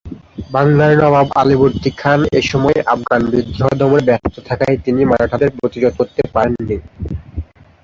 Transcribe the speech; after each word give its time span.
বাংলার 0.51 0.91
নবাব 1.01 1.27
আলীবর্দী 1.41 1.91
খান 1.97 2.19
এসময় 2.39 2.79
আফগান 2.93 3.21
বিদ্রোহ 3.31 3.69
দমনে 3.79 4.03
ব্যস্ত 4.09 4.35
থাকায় 4.49 4.77
তিনি 4.85 5.01
মারাঠাদের 5.05 5.49
প্রতিরোধ 5.57 5.93
করতে 5.99 6.21
পারেন 6.33 6.53
নি। 6.59 6.77